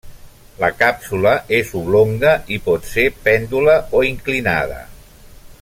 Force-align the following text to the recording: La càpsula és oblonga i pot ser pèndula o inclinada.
La 0.61 0.69
càpsula 0.77 1.33
és 1.57 1.69
oblonga 1.81 2.33
i 2.57 2.59
pot 2.71 2.91
ser 2.95 3.07
pèndula 3.29 3.79
o 4.01 4.05
inclinada. 4.13 4.85